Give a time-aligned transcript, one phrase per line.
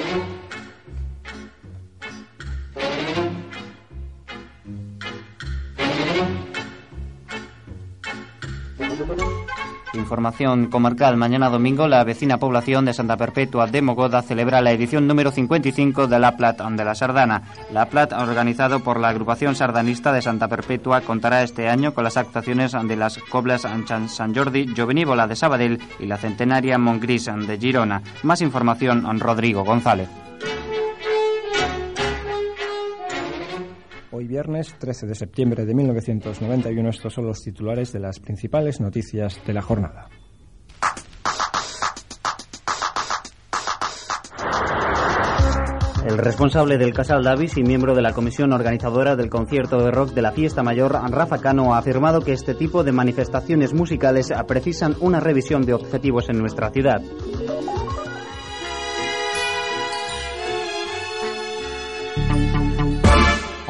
[0.00, 0.39] Thank you.
[9.94, 11.16] Información comarcal.
[11.16, 16.06] Mañana domingo, la vecina población de Santa Perpetua de Mogoda celebra la edición número 55
[16.06, 17.42] de La Plat de la Sardana.
[17.72, 22.16] La Plat, organizado por la agrupación sardanista de Santa Perpetua, contará este año con las
[22.16, 23.66] actuaciones de las Coblas
[24.08, 28.02] San Jordi, Jovenívola de Sabadell y la centenaria Montgris de Girona.
[28.22, 30.08] Más información, Rodrigo González.
[34.20, 39.40] Hoy viernes 13 de septiembre de 1991 estos son los titulares de las principales noticias
[39.46, 40.10] de la jornada.
[46.06, 50.10] El responsable del Casal Davis y miembro de la comisión organizadora del concierto de rock
[50.10, 54.96] de la fiesta mayor, Rafa Cano, ha afirmado que este tipo de manifestaciones musicales precisan
[55.00, 57.00] una revisión de objetivos en nuestra ciudad.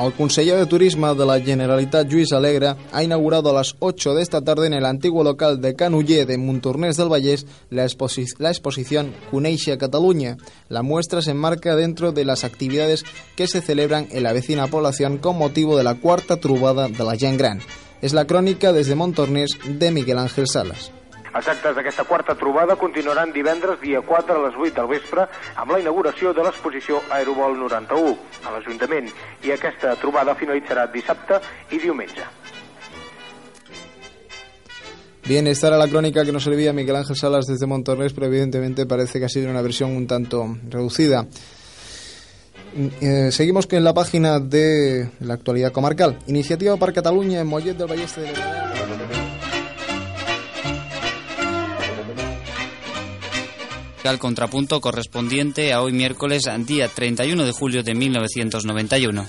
[0.01, 4.23] El conseller de Turisme de la Generalitat, Lluís Alegre, ha inaugurado a las 8 de
[4.23, 8.49] esta tarde en el antiguo local de Canuller de Montornès del Vallès la, exposi la
[8.49, 10.39] exposición Cuneixa Cataluña.
[10.71, 13.05] La muestra se enmarca dentro de las actividades
[13.37, 17.17] que se celebran en la vecina población con motivo de la cuarta trubada de la
[17.17, 17.61] gent gran.
[18.01, 20.93] Es la crónica desde Montornès de Miguel Ángel Salas.
[21.31, 25.71] Els actes d'aquesta quarta trobada continuaran divendres dia 4 a les 8 del vespre amb
[25.71, 29.11] la inauguració de l'exposició Aerobol 91 a l'Ajuntament
[29.47, 31.39] i aquesta trobada finalitzarà dissabte
[31.71, 32.27] i diumenge.
[35.31, 38.85] Bien, esta era la crónica que nos servía Miguel Ángel Salas desde Montornés, pero evidentemente
[38.87, 41.27] parece que ha sido una versión un tanto reducida.
[43.01, 46.19] Eh, seguimos con la página de la actualidad comarcal.
[46.27, 48.33] Iniciativa para Cataluña en Mollet del Balleste de
[54.09, 59.27] al contrapunto correspondiente a hoy miércoles, día 31 de julio de 1991.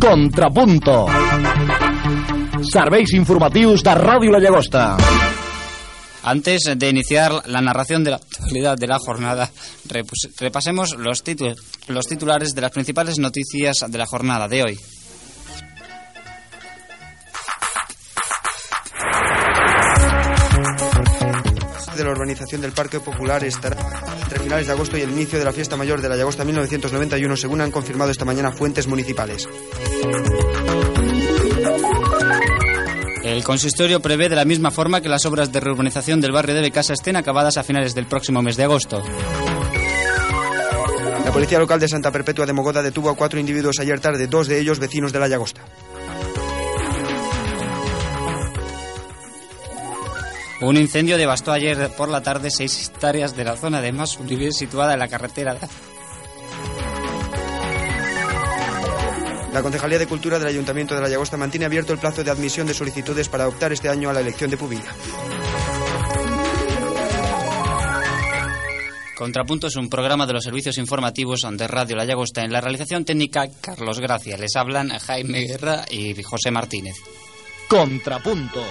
[0.00, 1.06] Contrapunto.
[2.62, 4.96] Serveis informatius de Ràdio La Llagosta.
[6.24, 9.50] Antes de iniciar la narración de la actualidad de la jornada,
[10.38, 11.22] repasemos los,
[11.88, 14.80] los titulares de las principales noticias de la jornada de hoy.
[21.96, 23.76] De la urbanización del Parque Popular estará
[24.22, 27.36] entre finales de agosto y el inicio de la fiesta mayor de la Llagosta 1991,
[27.36, 29.48] según han confirmado esta mañana fuentes municipales.
[33.22, 36.60] El consistorio prevé de la misma forma que las obras de reurbanización del barrio de
[36.60, 39.02] Becasa estén acabadas a finales del próximo mes de agosto.
[41.24, 44.46] La policía local de Santa Perpetua de Mogoda detuvo a cuatro individuos ayer tarde, dos
[44.46, 45.62] de ellos vecinos de la Llagosta.
[50.64, 54.94] Un incendio devastó ayer por la tarde seis hectáreas de la zona de Masuribe situada
[54.94, 55.58] en la carretera.
[59.52, 62.66] La Concejalía de Cultura del Ayuntamiento de La Llagosta mantiene abierto el plazo de admisión
[62.66, 64.90] de solicitudes para optar este año a la elección de Pubilla.
[69.18, 72.42] Contrapunto es un programa de los servicios informativos de Radio La Llagosta.
[72.42, 74.38] En la realización técnica, Carlos Gracia.
[74.38, 76.96] Les hablan Jaime Guerra y José Martínez.
[77.68, 78.64] Contrapunto.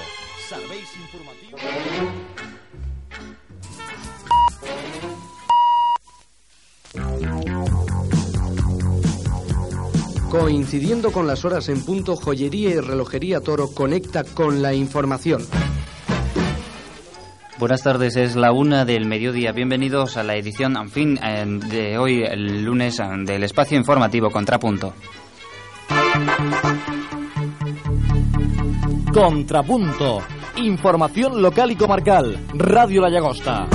[10.30, 15.46] Coincidiendo con las horas en punto, Joyería y Relojería Toro conecta con la información.
[17.60, 19.52] Buenas tardes, es la una del mediodía.
[19.52, 21.20] Bienvenidos a la edición, en fin,
[21.70, 24.96] de hoy, el lunes, del espacio informativo Contrapunto.
[29.14, 30.24] Contrapunto
[30.58, 32.38] Información local y comarcal.
[32.54, 33.68] Radio La Llagosta.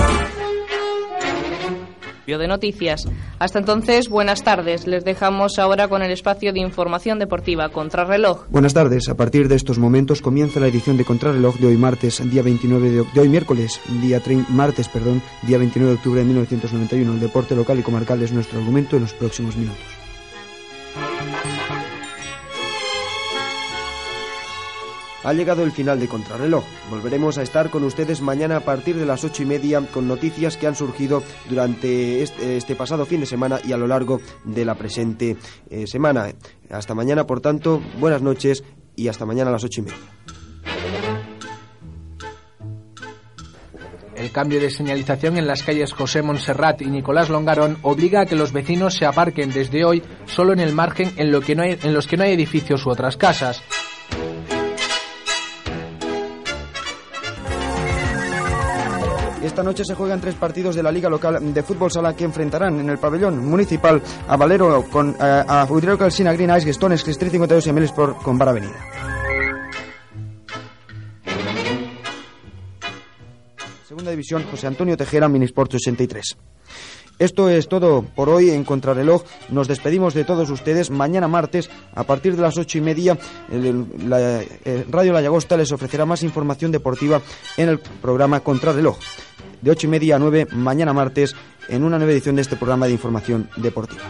[2.37, 3.09] de noticias.
[3.39, 4.87] Hasta entonces, buenas tardes.
[4.87, 8.49] Les dejamos ahora con el espacio de información deportiva Contrarreloj.
[8.51, 9.09] Buenas tardes.
[9.09, 12.91] A partir de estos momentos comienza la edición de Contrarreloj de hoy martes, día 29
[12.91, 17.15] de, de hoy miércoles, día martes, perdón, día 29 de octubre de 1991.
[17.15, 19.98] El deporte local y comarcal es nuestro argumento en los próximos minutos.
[25.25, 26.65] Ha llegado el final de Contrarreloj.
[26.91, 30.57] Volveremos a estar con ustedes mañana a partir de las ocho y media con noticias
[30.57, 34.77] que han surgido durante este, pasado fin de semana y a lo largo de la
[34.77, 35.37] presente
[35.71, 36.29] eh, semana.
[36.71, 38.63] Hasta mañana, por tanto, buenas noches
[38.95, 40.19] y hasta mañana a las ocho y media.
[44.15, 48.35] El cambio de señalización en las calles José Monserrat y Nicolás Longarón obliga a que
[48.35, 51.79] los vecinos se aparquen desde hoy solo en el margen en, lo que no hay,
[51.81, 53.63] en los que no hay edificios u otras casas.
[59.43, 62.81] Esta noche se juegan tres partidos de la Liga Local de Fútbol Sala que enfrentarán
[62.81, 67.31] en el pabellón municipal a Valero con eh, a Udrero Calcina Green Ice, Gestones, Cristri
[67.31, 68.77] 52 y Emil Sport con Bar Avenida.
[73.87, 76.37] Segunda división, José Antonio Tejera, Minisport 83.
[77.19, 79.25] Esto es todo por hoy en Contrarreloj.
[79.51, 80.91] Nos despedimos de todos ustedes.
[80.91, 83.19] Mañana martes, a partir de las ocho y media,
[83.51, 87.21] eh, Radio La Llagosta les ofrecerá más información deportiva
[87.57, 88.99] en el programa Contrarreloj.
[89.61, 91.35] De ocho y media a nueve, mañana martes,
[91.69, 94.03] en una nueva edición de este programa de información deportiva.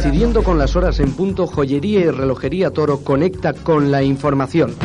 [0.00, 4.76] Coincidiendo con las horas en punto, Joyería y Relojería Toro conecta con la información.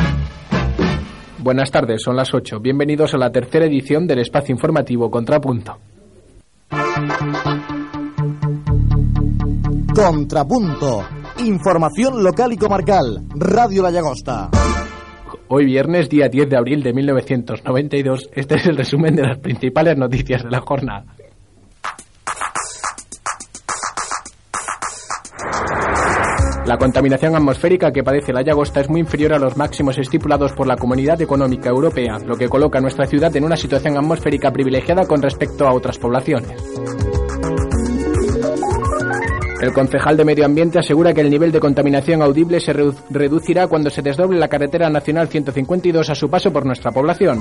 [1.37, 2.59] Buenas tardes, son las 8.
[2.59, 5.77] Bienvenidos a la tercera edición del espacio informativo Contrapunto.
[9.93, 11.03] Contrapunto.
[11.45, 13.23] Información local y comarcal.
[13.35, 14.49] Radio La Llagosta.
[15.47, 19.95] Hoy viernes, día 10 de abril de 1992, este es el resumen de las principales
[19.95, 21.05] noticias de la jornada.
[26.65, 30.65] La contaminación atmosférica que padece la Llagosta es muy inferior a los máximos estipulados por
[30.65, 35.05] la Comunidad Económica Europea, lo que coloca a nuestra ciudad en una situación atmosférica privilegiada
[35.05, 36.51] con respecto a otras poblaciones.
[39.61, 43.67] El concejal de Medio Ambiente asegura que el nivel de contaminación audible se redu- reducirá
[43.67, 47.39] cuando se desdoble la carretera nacional 152 a su paso por nuestra población.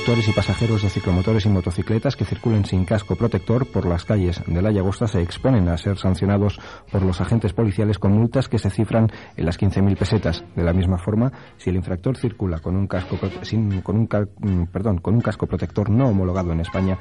[0.00, 4.40] Conductores y pasajeros de ciclomotores y motocicletas que circulen sin casco protector por las calles
[4.46, 6.58] de La Llagosta se exponen a ser sancionados
[6.90, 10.42] por los agentes policiales con multas que se cifran en las 15.000 pesetas.
[10.56, 14.08] De la misma forma, si el infractor circula con un casco sin- con un
[14.38, 16.98] mm, perdón, con un casco protector no homologado en España,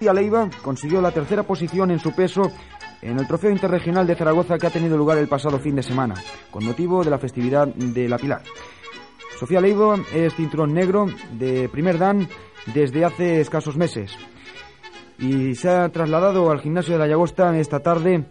[0.00, 2.42] Leiva consiguió la tercera posición en su peso
[3.00, 6.14] en el Trofeo Interregional de Zaragoza que ha tenido lugar el pasado fin de semana,
[6.50, 8.42] con motivo de la festividad de la Pilar.
[9.38, 12.28] Sofía Leiva es cinturón negro de primer dan
[12.72, 14.16] desde hace escasos meses.
[15.18, 18.24] Y se ha trasladado al gimnasio de la Llagosta esta tarde